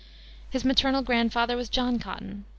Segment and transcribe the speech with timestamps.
[0.49, 2.45] His maternal grandfather was John Cotton.